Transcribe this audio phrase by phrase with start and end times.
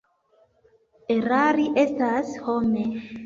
[1.17, 2.89] Erari estas home.